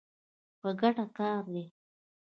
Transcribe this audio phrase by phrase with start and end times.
[0.59, 1.65] په ګټه کار دی.